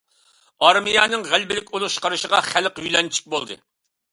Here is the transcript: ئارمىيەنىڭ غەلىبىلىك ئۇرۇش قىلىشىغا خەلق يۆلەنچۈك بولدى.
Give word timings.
ئارمىيەنىڭ 0.69 1.27
غەلىبىلىك 1.33 1.69
ئۇرۇش 1.75 1.99
قىلىشىغا 2.07 2.41
خەلق 2.49 2.83
يۆلەنچۈك 2.87 3.33
بولدى. 3.37 3.63